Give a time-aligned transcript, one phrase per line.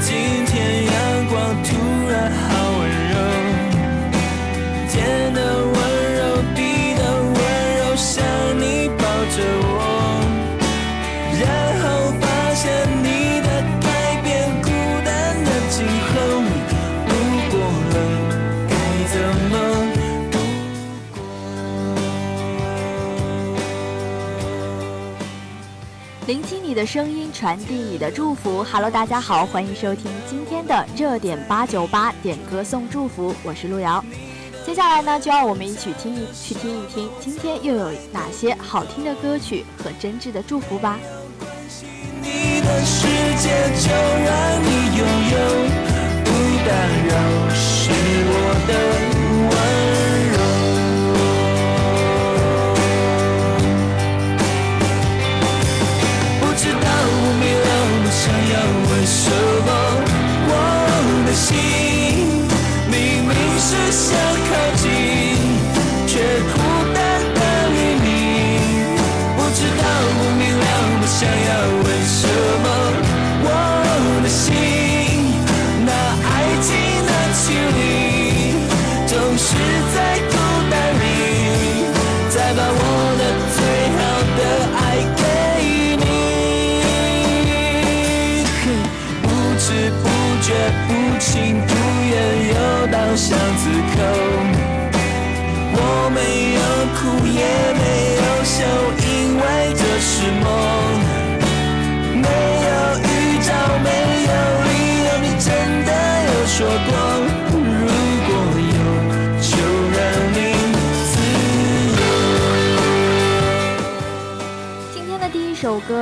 [0.00, 0.37] to
[26.78, 28.62] 的声音传递你的祝福。
[28.62, 34.04] Hello，大家好，欢迎收听今天的热点八九八点歌送祝福，我是路遥。
[34.64, 41.00] 接下来呢，就让我们一起听一去听一听，今天又有哪些好听的歌曲和真挚的祝福吧。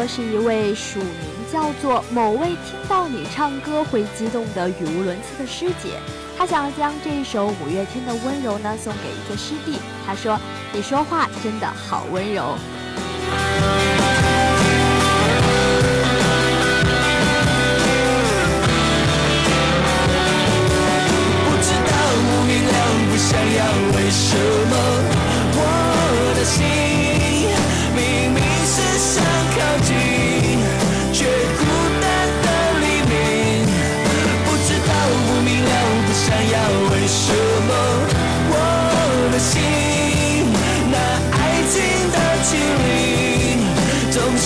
[0.06, 1.08] 是一位署名
[1.52, 5.98] 叫做某位听到你唱歌会激动的语无伦次的师姐。
[6.38, 9.78] 她想要将这一首五月天的温柔呢送给一个师弟。
[10.06, 10.38] 她说
[10.72, 12.56] ：“你说话真的好温柔。”
[23.18, 23.64] 想要
[23.96, 24.36] 为什
[24.70, 24.74] 么，
[25.56, 25.60] 我
[26.36, 26.85] 的心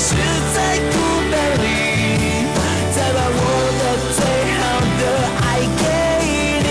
[0.03, 0.93] 是在孤
[1.31, 1.65] 单里，
[2.97, 3.39] 再把我
[3.81, 3.83] 的
[4.17, 4.19] 最
[4.57, 4.61] 好
[4.99, 5.03] 的
[5.45, 5.47] 爱
[5.77, 5.85] 给
[6.65, 6.69] 你，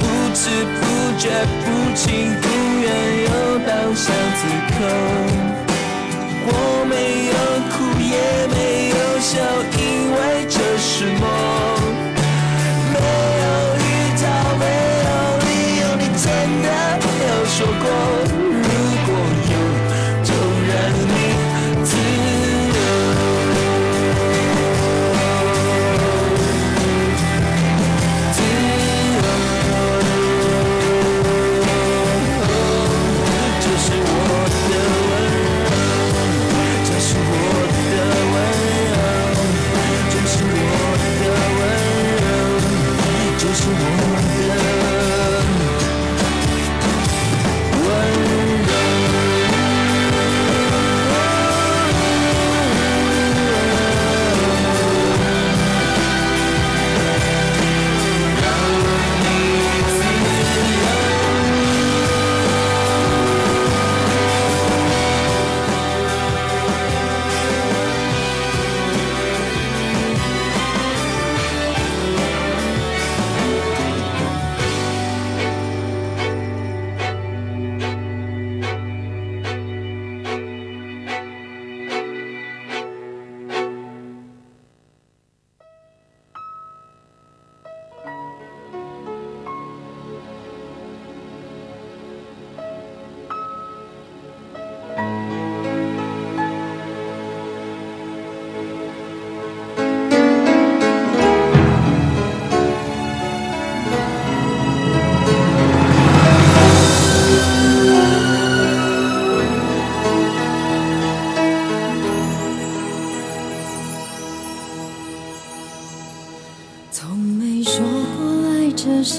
[0.00, 0.40] 不知
[0.80, 0.80] 不
[1.18, 1.22] 觉
[1.60, 2.00] 不情
[2.40, 2.44] 不
[2.80, 2.84] 愿
[3.26, 3.28] 又
[3.66, 4.04] 到巷
[4.38, 4.40] 子
[4.72, 4.74] 口，
[6.48, 6.50] 我
[6.88, 6.92] 没
[7.28, 7.32] 有
[7.70, 8.16] 哭也
[8.48, 8.56] 没
[8.88, 9.30] 有笑，
[9.78, 9.84] 因
[10.16, 10.16] 为
[10.48, 10.88] 这是
[11.20, 11.35] 梦。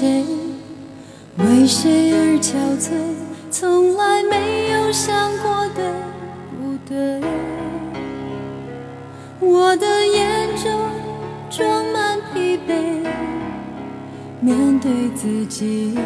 [0.00, 0.24] 谁
[1.38, 2.92] 为谁而憔悴
[3.50, 5.84] 从来没有想过对
[6.56, 7.20] 不对。
[9.40, 10.70] 我的眼中
[11.50, 13.04] 装满疲惫
[14.40, 15.98] 面对自己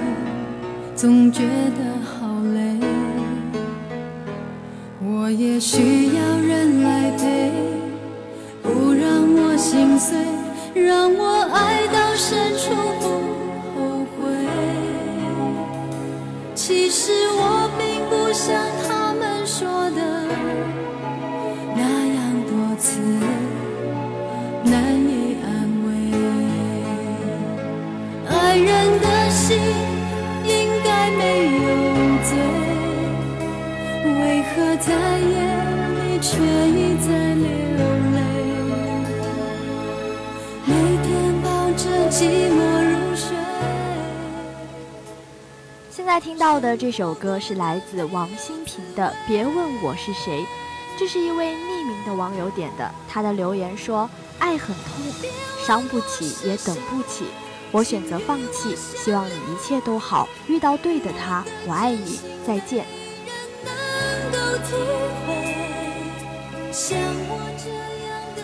[0.97, 2.79] 总觉得好累。
[5.05, 7.53] 我也需要人来陪
[8.63, 10.17] 不让我心碎
[10.75, 13.22] 让我爱到深处不
[18.45, 20.01] 像他们说的
[21.77, 22.19] 那样
[22.49, 22.99] 多次，
[24.65, 25.47] 难以安
[25.87, 25.89] 慰。
[28.29, 28.69] 爱人
[28.99, 29.47] 的心
[30.45, 30.51] 应
[30.83, 31.23] 该没
[31.55, 31.69] 有
[32.25, 32.31] 罪，
[34.19, 34.51] 为何
[34.81, 34.91] 在
[35.21, 35.35] 夜
[35.95, 36.29] 里却
[36.67, 37.07] 一再
[37.37, 37.47] 流
[38.17, 38.19] 泪？
[40.67, 40.71] 每
[41.05, 41.09] 天
[41.45, 41.47] 抱
[41.77, 41.81] 着
[42.11, 42.19] 寂
[42.51, 42.52] 寞。
[46.13, 50.41] 在听到的这首歌是来自王心平的《别问我是谁》，
[50.99, 52.93] 这是一位匿名的网友点的。
[53.09, 55.07] 他的留言说：“爱很痛，
[55.65, 57.25] 伤不起也等不起，
[57.71, 58.77] 我选择放弃。
[58.77, 61.43] 希望你一切都好，遇到对的他。
[61.67, 62.85] 我爱你，再见。”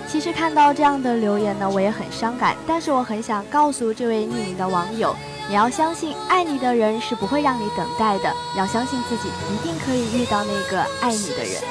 [0.09, 2.57] 其实看到这样的留言呢，我也很伤感。
[2.67, 5.15] 但是我很想告诉这位匿名的网友。
[5.49, 8.31] 你要相信，爱你的人是不会让你等待的。
[8.53, 11.63] 你要相信自己，一定可以遇到那个爱你的人。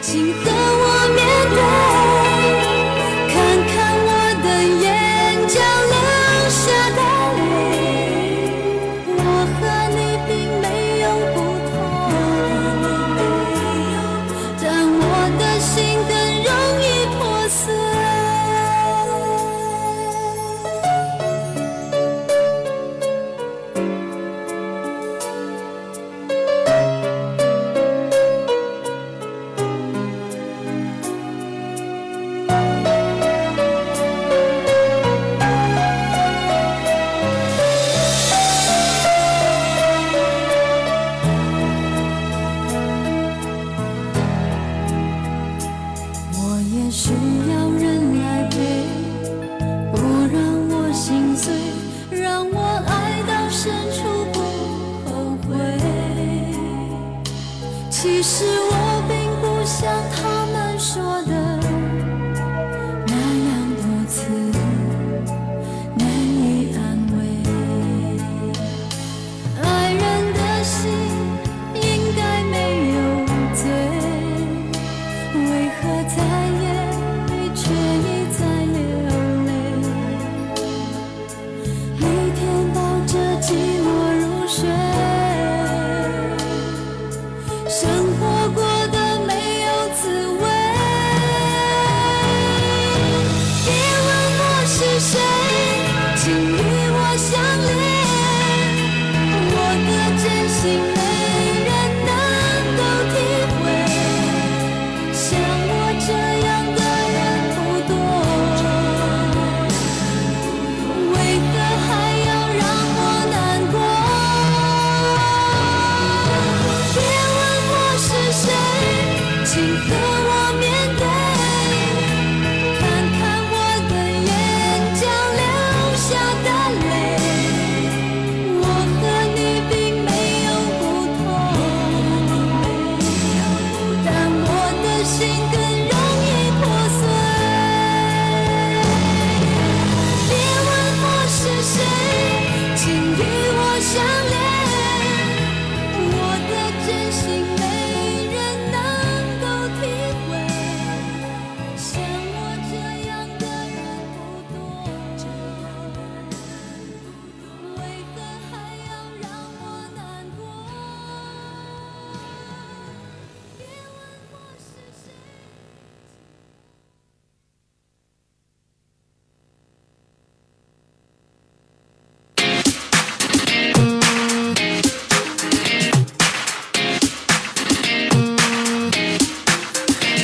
[0.00, 2.27] 请和我面对，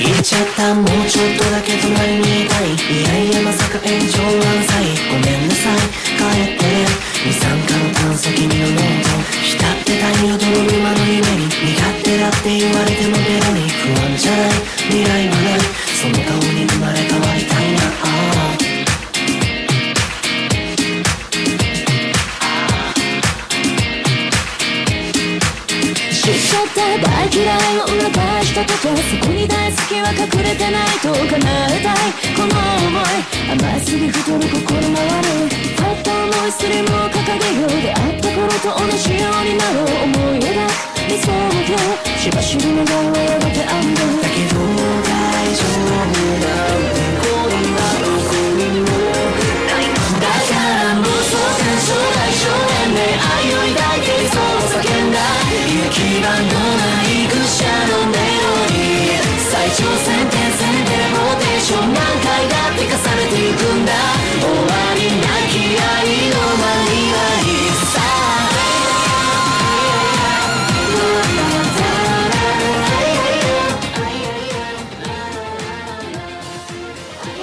[0.05, 2.77] 言っちゃったもうちょっとだけ隣にいたい。
[2.77, 4.85] いやいやまさか炎上満載。
[5.09, 5.81] ごめんなさい。
[6.21, 6.65] 帰って。
[7.25, 9.09] 二酸化の炭素君のノート
[9.41, 11.49] 浸ってたいよどの沼の夢に。
[11.49, 11.57] 苦
[12.05, 13.65] 手だって言われてもベロに。
[13.71, 14.51] 不安じゃない。
[14.93, 15.61] 未来はない
[15.97, 17.85] その顔に生まれ変わりたいな。
[26.65, 29.14] った大嫌いを裏返したことそこに大好き
[30.05, 32.53] は隠れてないと叶えたいこの
[32.93, 41.73] 想い甘すぎ太る心も悪いファット思いスリムを掲げよう出会った頃と同じようになろう思い描く理想の今
[42.05, 44.61] 日しばしりの顔をやがてアンドだけど
[45.09, 45.89] 大丈夫。
[45.89, 55.25] なんてこんなどこにもないだからもうそうか将来少年で愛を抱いて理想を叫んだ
[55.65, 57.84] 行き場のない愚者
[61.67, 61.89] 今天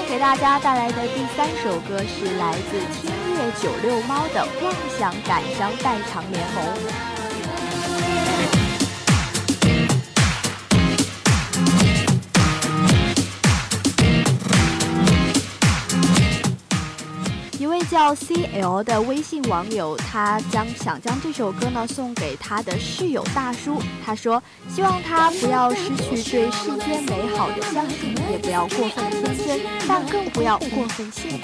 [0.08, 6.64] 给大家带来的第三首歌是来自听月九六猫的《妄想感伤代偿联盟》。
[18.02, 23.80] 到 CL 的微信网友，他将想将这首歌呢送给他的室友大叔。
[24.04, 31.38] 他说，希望他不要失去对世间美好的相信，也不要过分天真，但更不要过分现实。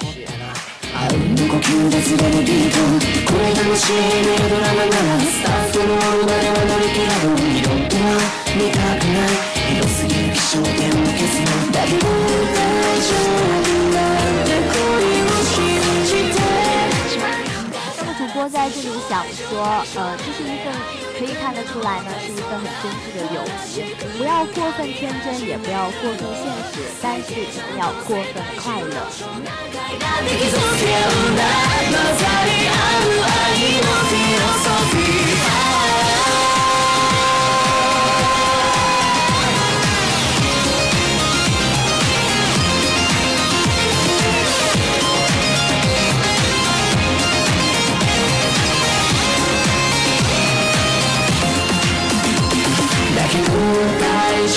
[18.50, 19.60] 在这里想说，
[19.96, 20.72] 呃，这是一份
[21.18, 23.84] 可以看得出来呢，是一份很真挚的友谊。
[24.16, 28.94] 不要过分天真，也不要过分现实，但是一定要过分快乐。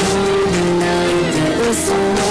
[0.01, 2.30] Show me now that it's all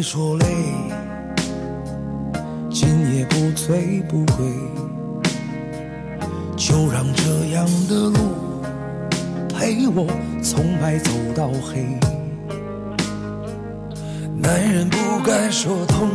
[0.00, 0.46] 不该说累，
[2.70, 4.46] 今夜不醉不归，
[6.56, 8.18] 就让这样的路
[9.54, 10.06] 陪我
[10.42, 11.84] 从白走到黑。
[14.34, 16.08] 男人不该说痛，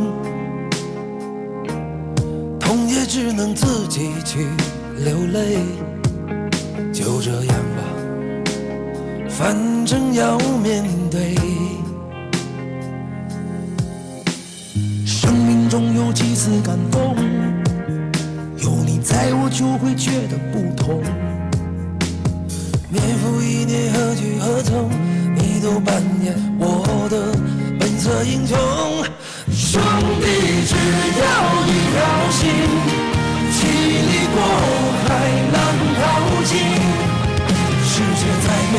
[2.58, 4.48] 痛也只能自己去
[4.96, 5.58] 流泪。
[6.92, 7.84] 就这样吧，
[9.28, 9.54] 反
[9.86, 11.36] 正要面对。
[15.76, 17.14] 中有几次感动，
[18.64, 21.02] 有你在我就会觉得不同。
[22.88, 24.88] 年复一年，何去何从？
[25.36, 26.80] 你都扮演我
[27.10, 27.36] 的
[27.78, 28.56] 本色英雄。
[29.52, 29.82] 兄
[30.18, 30.72] 弟，只
[31.20, 31.28] 要
[31.68, 31.96] 一条
[32.30, 32.48] 心，
[33.52, 33.68] 七
[34.00, 34.40] 里过
[35.04, 35.12] 海，
[35.52, 35.56] 浪
[36.00, 36.00] 淘
[36.44, 36.56] 尽。
[37.84, 38.74] 世界再变，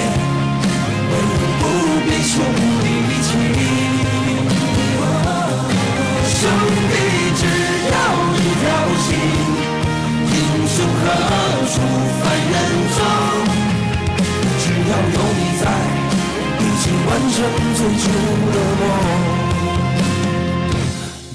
[1.12, 1.64] 唯有不
[2.10, 2.42] 变兄
[2.82, 2.86] 弟
[3.22, 3.97] 情。
[6.40, 6.94] 兄弟，
[7.36, 7.42] 只
[7.90, 7.98] 要
[8.36, 8.66] 一条
[9.06, 9.10] 心，
[10.30, 10.36] 英
[10.68, 11.04] 雄何
[11.66, 11.76] 处
[12.22, 12.56] 凡人
[12.94, 13.00] 中？
[14.60, 15.64] 只要有你在，
[16.60, 17.36] 一起完成
[17.74, 18.06] 最初
[18.54, 18.86] 的梦。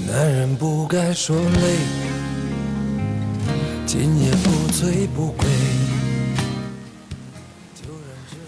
[0.07, 1.65] 男人不该说累，
[3.85, 3.93] 今
[4.23, 5.49] 夜不醉不归。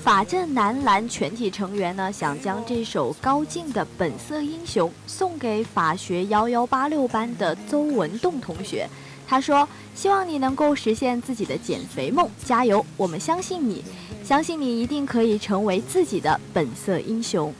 [0.04, 8.86] 法政男篮全体成员呢，想将这首高进的《本色英雄》送给法学幺幺八六班的邹文栋同学。
[9.26, 12.84] 他说：“希望你能够实现自己的减肥梦，加油！
[12.98, 13.82] 我们相信你，
[14.22, 17.50] 相信你一定可以成为自己的本色英雄。”。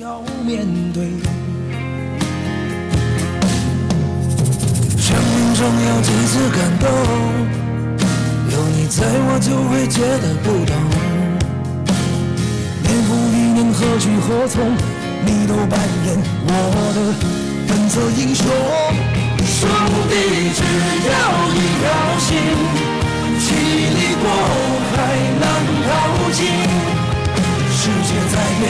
[0.00, 0.08] 生
[5.20, 6.88] 命中有几次感动，
[8.52, 10.76] 有你在我就会觉得不同。
[12.84, 14.76] 年复一年，何去何从？
[15.24, 16.48] 你都扮演我
[16.92, 16.98] 的
[17.66, 18.44] 本色英雄。
[19.40, 19.64] 兄
[20.10, 20.12] 弟，
[20.52, 20.60] 只
[21.08, 21.10] 要
[21.48, 21.82] 一条
[22.20, 22.28] 心，
[23.40, 24.24] 千里过
[24.92, 25.00] 海，
[25.40, 25.44] 浪
[25.88, 25.90] 淘
[26.36, 26.44] 尽。
[27.72, 28.62] 世界在变，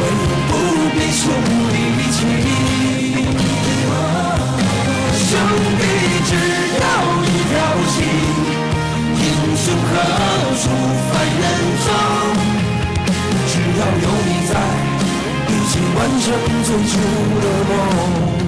[0.00, 0.52] 唯有不
[0.90, 1.22] 变兄
[1.70, 1.72] 弟
[2.10, 2.18] 情。
[5.14, 5.30] 兄
[5.78, 5.82] 弟，
[6.26, 6.30] 只
[6.80, 6.84] 要，
[9.64, 9.90] 英雄何
[10.60, 10.68] 处
[11.10, 11.42] 凡人
[11.80, 11.88] 中？
[13.46, 14.52] 只要有你在，
[15.48, 16.24] 一起完成
[16.64, 16.92] 最初
[17.40, 18.43] 的梦。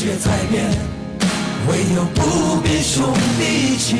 [0.00, 0.64] 世界在变，
[1.68, 3.04] 唯有不变兄
[3.38, 3.98] 弟情。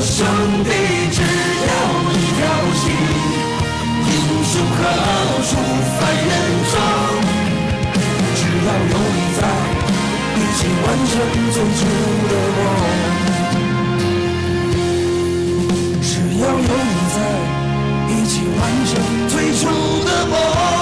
[0.00, 0.24] 兄
[0.62, 0.70] 弟，
[1.10, 1.18] 只
[1.66, 1.68] 要
[2.14, 2.40] 一条
[2.78, 2.84] 心，
[4.06, 4.78] 英雄何
[5.42, 5.50] 处
[5.98, 6.30] 凡人
[6.70, 6.72] 中？
[8.36, 9.40] 只要有你在，
[10.36, 11.10] 一起完成
[11.50, 11.80] 最初
[12.30, 12.58] 的梦。
[16.00, 16.06] 只
[16.38, 17.18] 要有你在，
[18.10, 18.88] 一起完成
[19.28, 19.60] 最初
[20.04, 20.77] 的梦。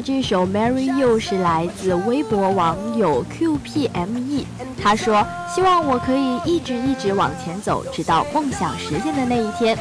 [0.00, 4.44] 这首《Marry You》是来自微博网友 QPME，
[4.82, 9.76] 他说：“希望我可以一直一直往前走，直到梦想实现的那一天。”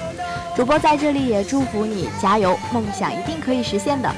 [0.56, 4.12] 主播在这里也祝福你加油，梦想一定可以实现的。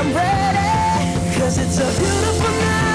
[0.00, 1.38] I'm ready.
[1.38, 2.89] Cause it's a beautiful night.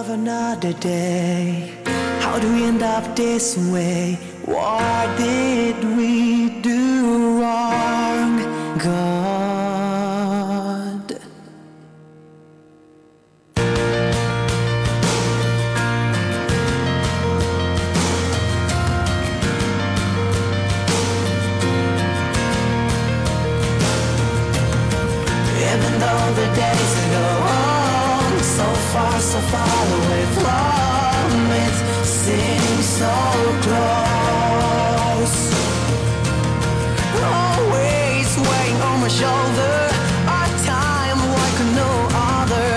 [0.00, 1.72] Of another day.
[2.20, 4.18] How do we end up this way?
[4.44, 6.33] What did we
[29.24, 33.14] so far away from it, seems so
[33.64, 35.38] close.
[37.24, 39.78] Always weighing on my shoulder,
[40.28, 41.90] our time like no
[42.36, 42.70] other.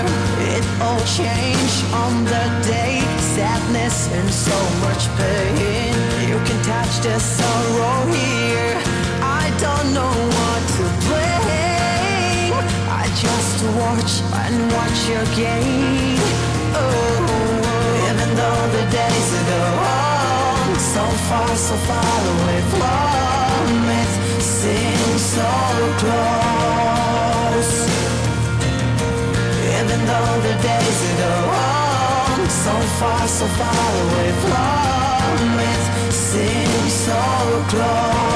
[0.54, 3.04] It all changed on the day,
[3.36, 5.92] sadness and so much pain.
[6.30, 8.80] You can touch the sorrow here.
[9.20, 12.54] I don't know what to blame.
[12.88, 14.12] I just watch
[14.44, 16.37] and watch your game.
[18.08, 19.62] Even though the days go
[19.96, 24.12] on so far, so far away from it,
[24.42, 25.50] seems so
[26.02, 27.74] close.
[29.78, 30.88] Even though the days
[32.48, 38.27] so far, so far away from it, seems so close.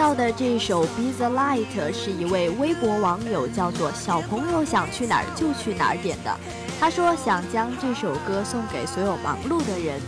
[0.00, 6.34] 到的这首《Be the Light》是一位微博网友叫做“小朋友想去哪儿就去哪儿”点的。
[6.80, 10.00] 他说想将这首歌送给所有忙碌的人。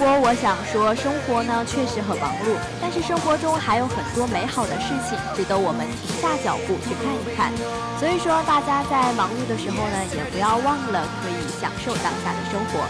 [0.00, 7.52] 不过我想说，生活呢确实很忙碌，但是生活中还有很多美好的事情值得我们停下脚步去看一看。
[8.00, 12.80] 所以说，大家在忙碌的时候呢，也不要忘了可以享受当下的生活。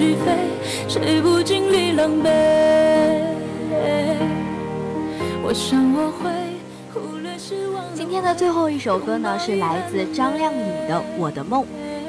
[0.00, 0.48] 心的去飞，
[0.88, 2.30] 谁不经历狼狈？
[5.42, 6.30] 我想我会
[6.94, 7.84] 忽略失望。
[7.94, 11.62] 今天的最后一首歌呢，是来自张靓颖的《我的梦》。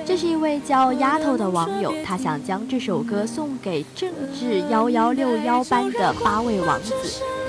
[0.06, 6.94] 这是一位叫丫头的网友，他想将这首歌送给政治幺幺六幺班的八位王子。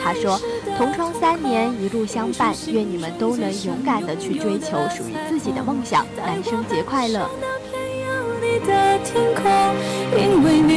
[0.03, 0.39] 他说
[0.77, 6.05] ：“同窗三年，一路相伴，愿你们都能勇敢的去追求属于自己的梦想。
[6.17, 7.31] 男生节快乐！
[8.67, 9.43] 的天空，
[10.17, 10.73] 因为你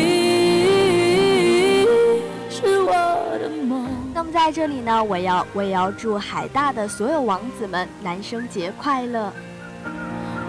[2.50, 2.92] 是我
[3.40, 3.88] 的梦。
[4.14, 9.32] 那么在这里呢，我要我也要祝海大的所有王子们男生节快乐！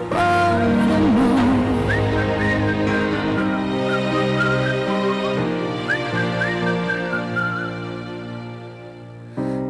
[0.09, 1.17] 我的梦。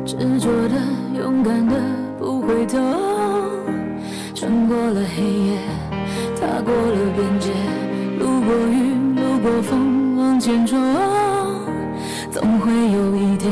[0.06, 0.76] 执着的，
[1.20, 1.76] 勇敢的，
[2.18, 2.78] 不回头，
[4.34, 5.60] 穿过了黑夜，
[6.40, 7.37] 踏过了边
[10.48, 10.80] 风，往前冲，
[12.32, 13.52] 总会有一天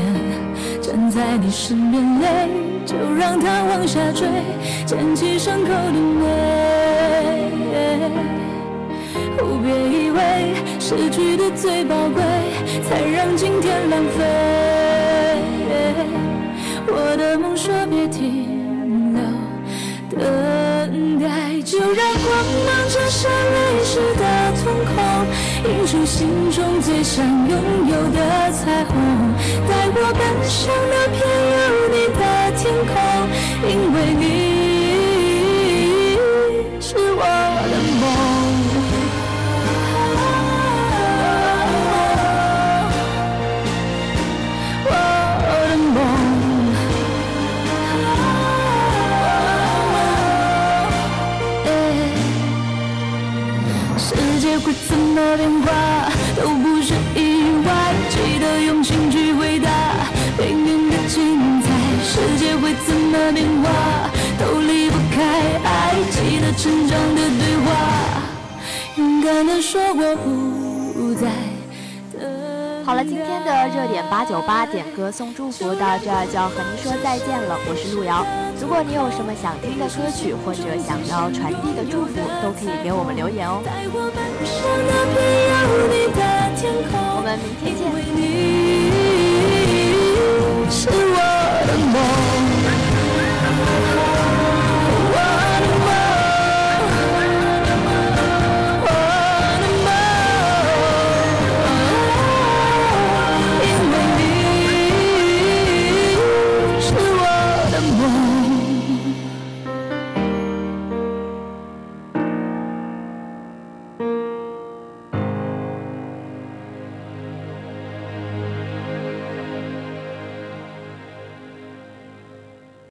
[0.82, 2.50] 站在你身边，泪
[2.86, 4.30] 就让它往下坠，
[4.86, 6.26] 捡起伤口的美。
[9.64, 12.22] 别以为失去的最宝贵，
[12.88, 14.24] 才让今天浪费。
[16.88, 19.22] 我的梦说别停留，
[20.12, 24.45] 等待，就让光芒折射泪湿的
[25.68, 28.94] 映出心中最想拥有的彩虹。
[29.68, 31.18] 带我奔向那片
[31.52, 32.22] 有你的
[32.56, 32.94] 天空，
[33.68, 34.24] 因为你
[63.16, 63.66] 会怎么变化，
[64.38, 65.18] 都离不开
[65.64, 65.96] 爱。
[66.12, 67.68] 记得成长的对话，
[68.98, 70.16] 勇敢的说我
[70.94, 71.28] 不再。
[72.86, 77.58] 好了，今天的热点八九八点歌送祝福到这儿就要和您说再见了。
[77.68, 78.24] 我是路遥，
[78.62, 83.64] 如果你有什么想听的歌曲或者想要传递的祝福，都可以给我们留言哦。
[83.92, 84.12] 我。
[87.26, 87.82] 们明天见
[90.70, 91.18] 是我
[91.66, 92.65] 的梦。